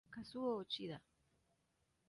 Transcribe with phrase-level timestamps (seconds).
[0.13, 0.97] Kazuo Uchida